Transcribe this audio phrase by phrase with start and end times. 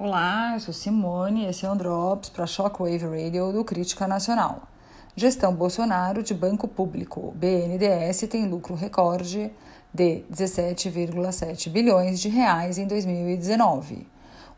[0.00, 4.62] Olá, eu sou Simone e esse é um Drops para Shockwave Radio do Crítica Nacional.
[5.16, 7.34] Gestão Bolsonaro de Banco Público.
[7.34, 9.50] BNDES tem lucro recorde
[9.92, 14.06] de 17,7 bilhões de reais em 2019.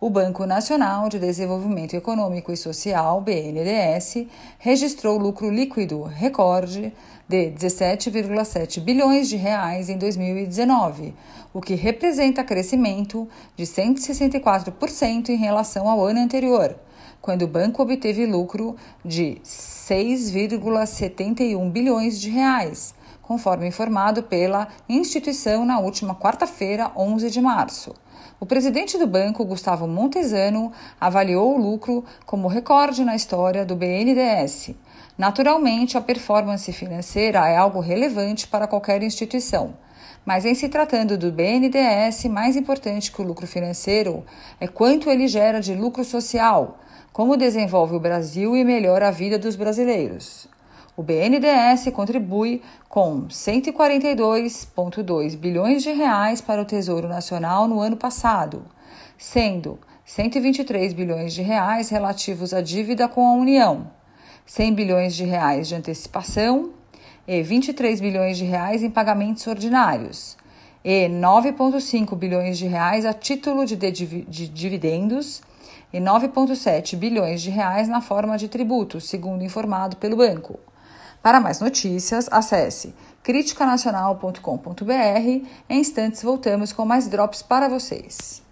[0.02, 4.28] O Banco Nacional de Desenvolvimento Econômico e Social, BNDES,
[4.58, 6.90] registrou lucro líquido recorde
[7.28, 11.12] de 17,7 bilhões de reais em 2019,
[11.52, 16.74] o que representa crescimento de 164% em relação ao ano anterior,
[17.20, 22.94] quando o banco obteve lucro de 6,71 bilhões de reais,
[23.30, 27.94] conforme informado pela instituição na última quarta-feira, 11 de março.
[28.40, 34.72] O presidente do banco, Gustavo Montesano, avaliou o lucro como recorde na história do BNDES.
[35.16, 39.74] Naturalmente, a performance financeira é algo relevante para qualquer instituição.
[40.26, 44.24] Mas em se tratando do BNDES, mais importante que o lucro financeiro
[44.58, 46.80] é quanto ele gera de lucro social,
[47.12, 50.48] como desenvolve o Brasil e melhora a vida dos brasileiros.
[50.96, 58.64] O BNDES contribui com 142,2 bilhões de reais para o Tesouro Nacional no ano passado,
[59.16, 63.88] sendo 123 bilhões de reais relativos à dívida com a União,
[64.44, 66.70] 100 bilhões de reais de antecipação
[67.26, 70.36] e 23 bilhões de reais em pagamentos ordinários
[70.84, 75.40] e 9,5 bilhões de reais a título de, de dividendos
[75.92, 80.58] e 9,7 bilhões de reais na forma de tributos, segundo informado pelo banco.
[81.22, 85.46] Para mais notícias, acesse criticanacional.com.br.
[85.68, 88.42] Em instantes voltamos com mais drops para vocês.